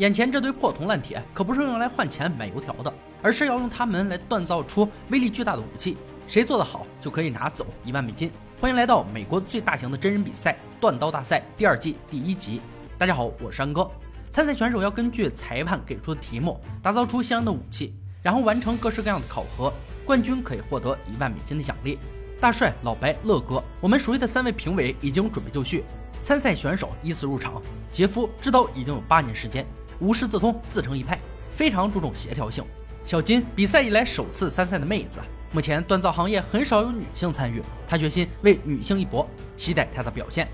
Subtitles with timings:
[0.00, 5.98] 眼前这堆破铜烂铁可不是用来换钱买油条的，而是要用它们来锻造出威力巨大的武器。
[6.26, 8.32] 谁做得好，就可以拿走一万美金。
[8.58, 12.62] 欢迎来到美国最大型的真人比赛——锻刀大赛第二季第一集。
[12.96, 13.90] 大家好，我是安哥。
[14.30, 19.70] 参赛选手要根据裁判给出的题目，打造出相应的武器，然后完成各式各样的考核。
[20.06, 21.98] 冠军可以获得一万美金的奖励。
[22.40, 25.84] 大帅、老白、乐哥，我们熟悉的三位评委已经准备就绪。
[26.22, 27.60] 参赛选手依次入场。
[27.90, 29.66] 杰夫执刀已经有八年时间，
[30.00, 31.18] 无师自通，自成一派，
[31.50, 32.64] 非常注重协调性。
[33.04, 35.20] 小金比赛以来首次参赛的妹子。
[35.52, 40.48] 目前锻造行业很少有女性参与，他决心为女性一搏，期待她的表现。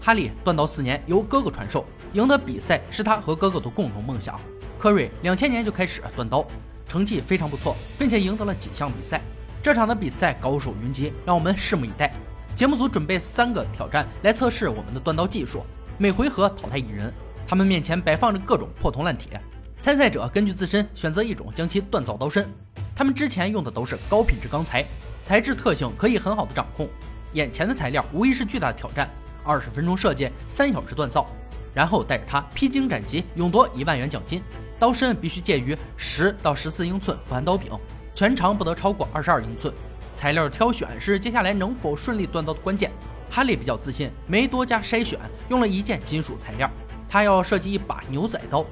[0.00, 4.40] 哈利锻刀四年，由哥哥传授，赢得比赛是他和哥哥的共同梦想。
[4.78, 6.46] 科瑞两千年就开始锻刀，
[6.88, 9.20] 成绩非常不错，并且赢得了几项比赛。
[9.62, 12.12] 这场的比赛高手云集，让我们拭目以待。
[12.56, 15.62] 节目组准备三个挑战来测试我们的锻刀技术，
[15.98, 17.12] 每回合淘汰一人，
[17.48, 19.40] 他们面前摆放着各种破铜烂铁，
[19.80, 22.46] 参赛者根据自身选择一种将其锻造刀身。
[22.94, 24.84] 他们之前用的都是高品质钢材，
[25.22, 26.86] 材质特性可以很好的掌控。
[27.32, 29.08] 眼前的材料无疑是巨大的挑战。
[29.42, 31.26] 二十分钟设计，三小时锻造，
[31.72, 34.42] 然后带着它披荆斩棘，勇夺一万元奖金。
[34.78, 37.72] 刀身必须介于十到十四英寸，不含刀柄，
[38.14, 39.72] 全长不得超过二十二英寸。
[40.12, 42.90] 材料的挑选是接下来能否顺利锻造的关键。
[43.30, 45.18] 哈利比较自信，没多加筛选，
[45.48, 46.70] 用了一件金属材料。
[47.08, 48.64] 他要设计一把牛仔刀，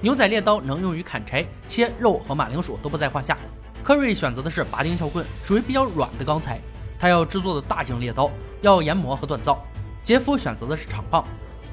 [0.00, 3.38] 牛仔猎刀能用于砍柴、切肉和马铃薯都不在话下。
[3.82, 6.60] 科瑞选择的是拔钉撬棍，属于比较软的钢材。
[6.98, 8.30] 他要制作的大型猎刀
[8.62, 9.62] 要研磨和锻造。
[10.02, 11.24] 杰夫选择的是长棒，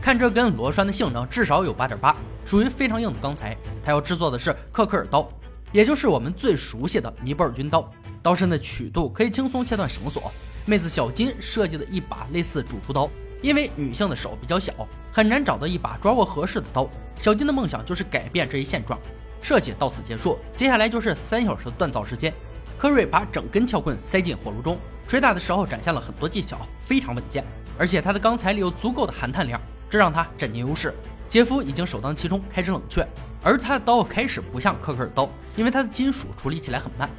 [0.01, 3.57] 看这根螺栓的性能至少有八点八，属于非常硬的钢材。
[3.83, 5.27] 他要制作的是克克尔刀，
[5.71, 7.89] 也就是我们最熟悉的尼泊尔军刀。
[8.21, 10.31] 刀身的曲度可以轻松切断绳索。
[10.65, 13.09] 妹子小金设计的一把类似主厨刀，
[13.41, 14.71] 因为女性的手比较小，
[15.11, 16.87] 很难找到一把抓握合适的刀。
[17.19, 18.99] 小金的梦想就是改变这一现状。
[19.41, 22.31] 设计到此结束，接下来就是三小时的锻造时间。
[22.77, 27.43] 科瑞把整根撬棍塞进火炉中，捶打的时候展现了很多技巧，非常稳健，
[27.77, 29.59] 而且他的钢材里有足够的含碳量，
[29.89, 30.93] 这让他占尽优势。
[31.27, 33.07] 杰夫已经首当其冲，开始冷却，
[33.41, 37.09] 而他的刀开始不像科克尔刀，因为它的金属处理起来很慢，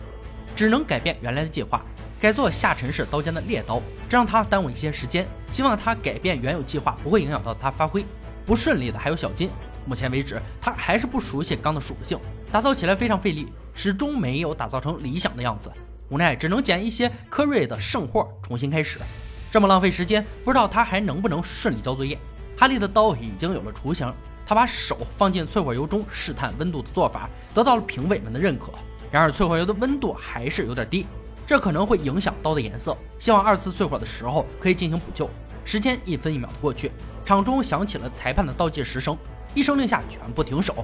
[0.54, 1.82] 只能改变原来的计划，
[2.22, 5.26] 改做下沉式刀尖的猎刀，这让他耽误一些时间。
[5.50, 8.06] 希望他改变原有计划不会影响到他发挥。
[8.46, 9.50] 不顺利的还有小金。
[9.84, 12.16] 目前为止，他还是不熟悉钢的属性，
[12.52, 15.68] 打造起来非常费力，始终没有打造成理想的样子。
[16.10, 19.00] 无奈只能捡一些科瑞的剩货重新开始。
[19.50, 22.16] 这么浪费时间，不知道他还能不能顺利交作业。
[22.56, 24.14] 哈利的刀已经有了雏形，
[24.46, 28.72] 他把手放进淬火油中试探温度的做法得到了评委们的认可。
[29.10, 31.04] 然而淬火油的温度还是有点低，
[31.52, 32.96] 这可能会影响刀的颜色。
[33.18, 35.28] 希望二次淬火的时候可以进行补救。
[35.66, 36.90] 时间一分一秒的过去，
[37.26, 39.14] 场中响起了裁判的倒计时声。
[39.54, 40.74] 一声令下，全部停手。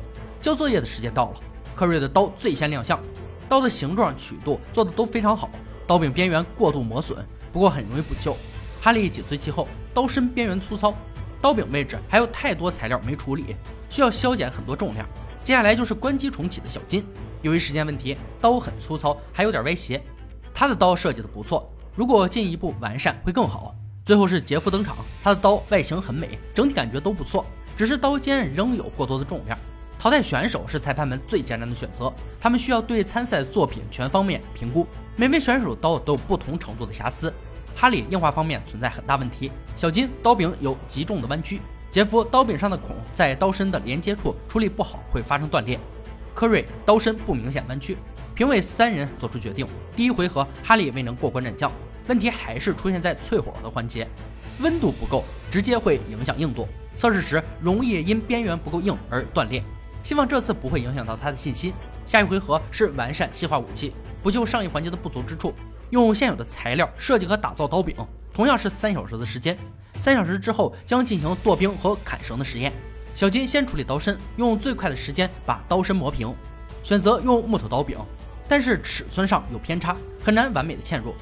[0.43, 1.41] 交作业的时间到了。
[1.75, 3.01] 科瑞的刀最先亮相，
[3.49, 5.49] 刀的形状、曲度做的都非常好，
[5.87, 7.17] 刀柄边缘过度磨损，
[7.50, 8.37] 不过很容易补救。
[8.83, 10.95] 哈利紧随其后，刀身边缘粗糙，
[11.41, 13.56] 刀柄位置还有太多材料没处理，
[13.89, 15.09] 需要削减很多重量。
[15.43, 17.06] 接下来就是关机重启的小金，
[17.41, 19.99] 由于时间问题，刀很粗糙，还有点歪斜。
[20.58, 23.72] 他的刀设计的不错，如果进一步完善会更好。
[24.04, 27.46] 最后是杰夫登场，他的刀外形很美，整体感觉都不错。
[27.76, 29.56] 只是刀尖仍有过多的重量，
[30.00, 32.12] 淘汰选手是裁判们最艰难的选择。
[32.41, 37.32] 他们需要对参赛作品全方面评估，每位选手刀都有不同程度的瑕疵。
[37.76, 45.78] 哈利硬化方面存在很大问题，小金刀柄有极重的弯曲，杰夫刀柄上的孔在刀身的连接处处理不好会发生断裂，
[46.34, 47.96] 科瑞刀身不明显弯曲。
[48.38, 49.66] 评委三人做出决定，
[49.97, 51.72] 第一回合哈利未能过关斩将，
[52.06, 54.06] 问题还是出现在淬火的环节，
[54.60, 56.69] 温度不够，直接会影响硬度。
[56.94, 59.60] 测试时容易因边缘不够硬而断裂，
[60.04, 61.75] 希望这次不会影响到他的信心。
[62.06, 65.53] 下一回合是完善细化武器，补救上一环节的不足之处，
[65.91, 67.97] 用现有的材料设计和打造刀柄，
[68.32, 69.59] 同样是三小时的时间。
[69.99, 72.72] 三小时之后将进行剁冰和砍绳的实验。
[73.16, 76.32] 小金先处理刀身，用最快的时间把刀身磨平，
[76.85, 77.99] 选择用木头刀柄，
[78.49, 81.15] 但是尺寸上有偏差，很难完美的嵌入。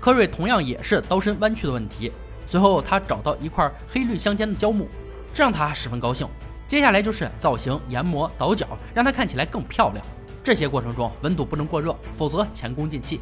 [0.00, 2.12] 科瑞同样也是刀身弯曲的问题。
[2.46, 4.88] 随后他找到一块黑绿相间的胶木。
[5.34, 6.28] 这让他十分高兴。
[6.68, 10.04] 接下来就是造型、研磨、倒角，让它看起来更漂亮。
[10.44, 13.20] 这些过程中温度不能过热，否则前功尽弃。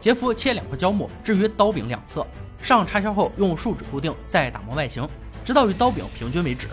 [0.00, 2.26] 杰夫切两块胶木，置于刀柄两侧，
[2.60, 5.08] 上插销后用树脂固定，再打磨外形，
[5.44, 6.66] 直到与刀柄平均为止。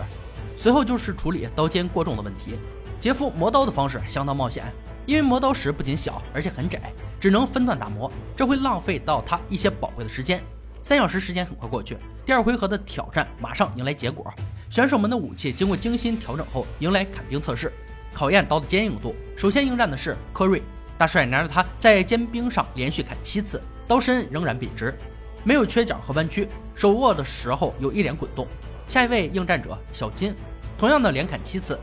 [0.56, 2.58] 随后就是处理刀尖过重的问题。
[3.00, 4.66] 杰夫磨刀的方式相当冒险，
[5.10, 6.80] 因为磨刀石不仅小，而且很窄，
[7.20, 10.40] 只能分段打磨，这会浪费到他一些宝贵的时间。
[10.84, 14.32] 三小时时间很快过去，第二回合的挑战马上迎来结果。
[14.70, 17.74] 选手们的武器经过精心调整后，迎来砍冰测试。
[18.14, 19.16] 考验刀的坚硬度。
[19.36, 20.62] 首先应战的是科瑞
[20.96, 24.96] 大帅，拿着他在尖兵上连续砍七次，刀身仍然笔直，
[25.44, 28.48] 没有缺角和弯曲，手握的时候有一点滚动。
[28.88, 30.36] 下一位应战者小金，
[30.78, 31.80] 同样的连砍七次，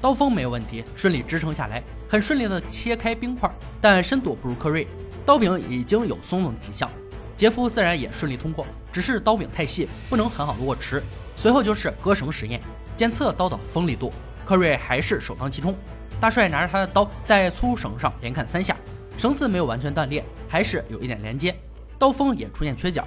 [0.00, 3.50] 刀锋没有问题，顺利支撑下来，很顺利的切开冰块，
[3.80, 4.86] 但深度不如科瑞，
[5.26, 6.88] 刀柄已经有松动的迹象。
[7.36, 11.02] 杰夫自然也顺利通过，只是刀柄太细，不能很好的握持。
[11.34, 12.60] 随后就是割绳实验，
[12.96, 14.12] 检测刀的锋利度。
[14.44, 15.74] 科瑞还是首当其冲，
[16.20, 18.76] 大帅拿着他的刀在粗绳上连砍三下，
[19.18, 21.54] 绳子没有完全断裂，还是有一点连接，
[21.98, 23.04] 刀锋也出现缺角。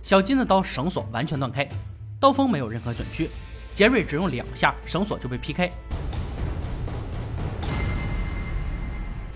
[0.00, 1.68] 小金的刀绳索完全断开，
[2.20, 3.30] 刀锋没有任何卷曲。
[3.74, 5.70] 杰瑞只用两下，绳索就被劈开。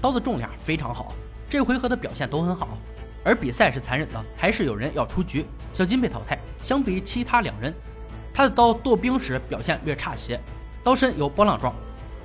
[0.04, 1.14] 刀的重量非常好，
[1.48, 2.76] 这回合的表现都很好。
[3.24, 5.46] 而比赛是残忍的，还是有人要出局。
[5.72, 6.38] 小金被淘汰。
[6.62, 7.72] 相比其他两人，
[8.30, 10.38] 他的刀剁冰时表现略差些，
[10.82, 11.74] 刀身有波浪状，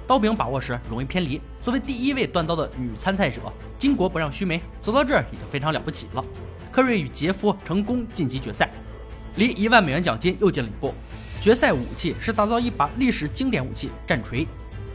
[0.06, 1.40] 刀柄把握时容易偏离。
[1.62, 3.40] 作为第一位断刀的女参赛者，
[3.80, 6.26] 巾帼不让须眉，走到这儿已经非常了不起了。
[6.70, 8.70] 科瑞与杰夫成功晋级决赛，
[9.38, 10.94] 离一万美元奖金又近了一步。
[11.40, 14.46] 决赛武器是打造一把历史经典武器——战锤，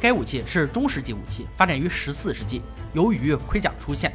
[0.04, 2.60] 该武器是中世纪武器，发展于十四世纪。
[2.92, 4.12] 由于盔甲出现。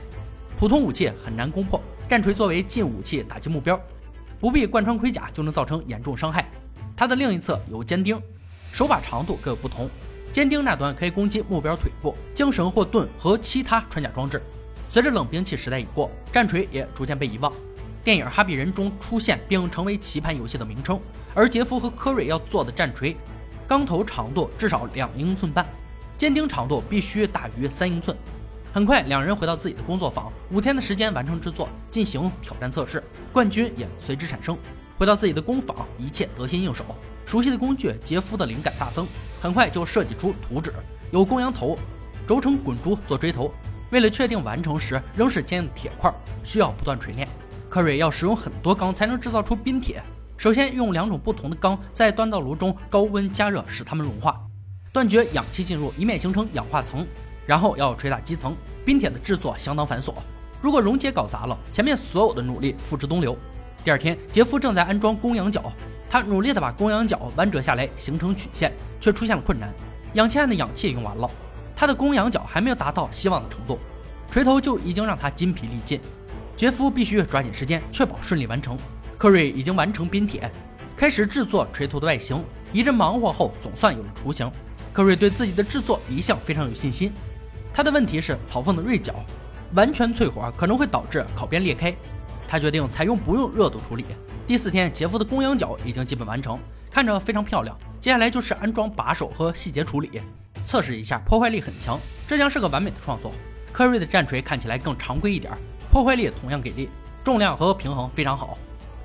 [0.55, 3.81] 普通武器很难攻破，战锤作为近武器打击目标，
[4.39, 6.47] 不必贯穿盔甲就能造成严重伤害。
[6.95, 8.21] 它的另一侧有尖钉，
[8.71, 9.89] 手把长度各有不同，
[10.31, 14.39] 尖钉那端可以攻击目标腿部、缰绳或盾和其他穿甲装置。
[14.89, 17.51] 随着冷兵器时代已过，战锤也逐渐被遗忘。
[18.03, 21.01] 电影《哈比人》中出现并成为棋盘游戏的名称，
[21.33, 23.17] 而杰夫和科瑞要做的战锤，
[23.67, 25.65] 钢头长度至少两英寸半，
[26.19, 28.15] 尖钉长度必须大于三英寸。
[28.73, 33.01] 很快，两人回到自己的工作坊，五天的时间完成制作，进行挑战测试，
[33.31, 34.57] 冠军也随之产生。
[34.97, 36.83] 回到自己的工坊，一切得心应手，
[37.25, 39.07] 熟悉的工具，杰夫的灵感大增，
[39.41, 40.73] 很快就设计出图纸，
[41.09, 41.79] 有公羊头，
[42.27, 43.49] 轴承滚珠做锥头。
[43.91, 46.13] 为了确定完成时仍是坚硬的铁块，
[46.43, 47.25] 需要不断锤炼。
[47.69, 50.03] 科瑞要使用很多钢才能制造出冰铁，
[50.35, 54.37] 首先用两种不同的钢在锻造炉中高温加热，使它们融化，
[54.91, 57.05] 断绝氧气进入，以免形成氧化层。
[57.45, 58.55] 然后要捶打基层，
[58.85, 60.13] 冰铁的制作相当繁琐，
[60.61, 63.35] 如果溶解搞砸了，前面所有的努力付之东流。
[63.83, 65.71] 第二天，杰夫正在安装公羊角，
[66.07, 68.71] 他努力地把公羊角弯折下来，形成曲线，
[69.01, 69.73] 却出现了困难。
[70.13, 71.27] 氧气案的氧气用完了，
[71.75, 73.79] 他的公羊角还没有达到希望的程度，
[74.29, 75.99] 锤头就已经让他筋疲力尽。
[76.55, 78.77] 杰夫必须抓紧时间，确保顺利完成。
[79.17, 80.51] 科瑞已经完成冰铁，
[80.95, 82.43] 开始制作锤头的外形。
[82.71, 84.51] 一阵忙活后，总算有了雏形。
[84.93, 87.11] 科瑞对自己的制作一向非常有信心。
[87.73, 89.13] 他的问题是草缝的锐角，
[89.73, 91.95] 完全淬火可能会导致烤边裂开。
[92.47, 94.03] 他决定采用不用热度处理。
[94.47, 96.59] 第四天，杰夫的公羊角已经基本完成，
[96.89, 97.77] 看着非常漂亮。
[98.01, 100.21] 接下来就是安装把手和细节处理，
[100.65, 103.31] 测试一下破坏力很强，这将是个完美的创作。
[103.71, 105.53] 科瑞的战锤看起来更常规一点，
[105.91, 106.89] 破坏力同样给力，
[107.23, 108.57] 重量和平衡非常好。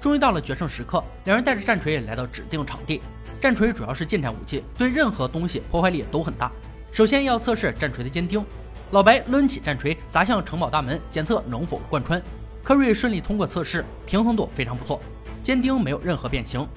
[0.05, 3.01] 终于到了决胜时刻，两人带着战锤来到指定场地。
[3.41, 6.53] 战锤主要是近战武器，对任何东西破坏力都很大。
[6.93, 8.45] 首先要测试战锤的尖钉，
[8.91, 12.23] 老白抡起战锤砸向城堡大门，检测能否贯穿。
[12.63, 15.01] 科瑞顺利通过测试，平衡度非常不错，
[15.43, 16.69] 尖钉没有任何变形，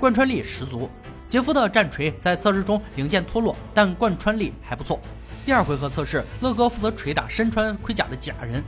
[0.00, 0.90] 贯穿力十足。
[1.30, 4.98] 杰夫的战锤在测试中零件脱落，但贯穿力还不错。
[5.44, 8.60] 第二回合测试，乐哥负责锤打身穿盔甲的假人，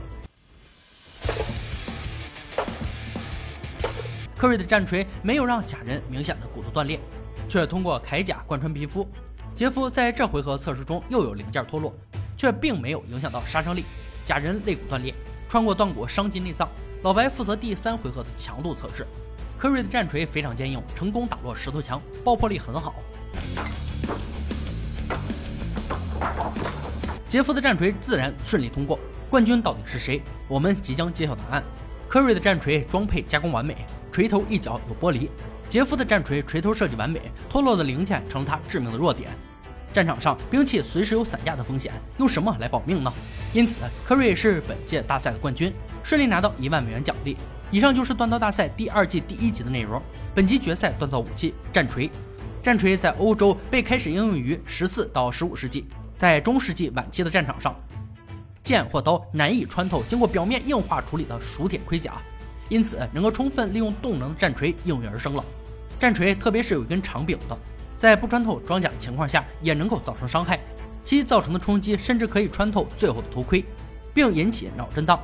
[4.37, 6.99] 科瑞的战锤没有让假人明显的骨头断裂，
[7.47, 9.07] 却通过铠甲贯穿皮肤。
[9.55, 11.93] 杰夫在这回合测试中又有零件脱落，
[12.35, 13.85] 却并没有影响到杀伤力。
[14.25, 15.13] 假人肋骨断裂，
[15.47, 16.67] 穿过断骨伤及内脏。
[17.03, 19.07] 老白负责第三回合的强度测试。
[19.57, 22.95] 科瑞的战锤非常坚硬，成功打落石头墙，爆破力很好。
[27.27, 28.99] 杰夫的战锤自然顺利通过。
[29.29, 30.21] 冠军到底是谁？
[30.47, 31.63] 我们即将揭晓答案。
[32.07, 33.75] 科瑞的战锤装配加工完美，
[34.15, 35.27] 锤头一角有玻璃。
[35.67, 37.19] 杰夫的战锤锤头设计完美，
[37.49, 39.29] 脱落的零件成了他致命的弱点。
[39.91, 43.13] 战场上兵器随时有散架的风险，用什么来保命呢？
[43.51, 47.35] 因此，科瑞是本届大赛的冠军，顺利拿到一万美元奖励。
[47.71, 50.01] 以上就是锻造大赛第二季第一集的内容。
[50.33, 52.09] 本集决赛锻造武器战锤，
[52.63, 57.75] 战锤在欧洲被开始应用于十四到十五世纪，在中世纪晚期的战场上，
[58.63, 62.13] 剑或刀难以穿透经过表面硬化处理的熟铁盔甲。
[62.69, 65.43] 因此，能够充分利用动能的战锤应运而生了。
[65.99, 67.57] 战锤特别是有一根长柄的，
[67.97, 70.59] 在不穿透装甲的情况下，也能够造成伤害。
[71.03, 73.63] 其造成的冲击甚至可以穿透最后的头盔，
[74.13, 75.19] 并引起脑震荡。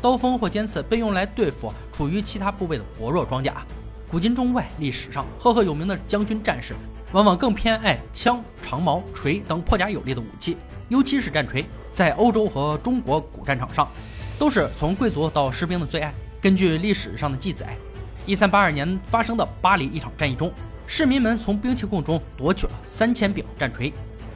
[0.00, 3.66] 刀锋或尖刺被用来对付处于其他部位的薄弱装甲。
[4.08, 6.74] 古今中外历史上赫赫有名的将军战士，
[7.10, 10.56] 往往更偏爱枪、长矛、锤等破甲有力的武器，
[10.88, 13.88] 尤其是战锤，在欧洲和中国古战场上，
[14.38, 16.14] 都是从贵族到士兵的最爱。
[16.44, 17.74] 根据历史上的记载，
[18.26, 20.52] 一三八二年发生的巴黎一场战役中，
[20.86, 23.90] 市民们从兵器库中夺取了三千柄战锤，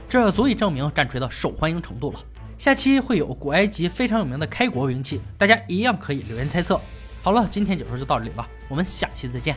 [0.08, 2.20] 这足以证明战锤的受欢迎程度了。
[2.56, 6.80] 下期会有古埃及非常有名的开国兵器，大家一样可以留言猜测。
[7.22, 9.54] 好了，今天解说就到这里了，我们下期再见。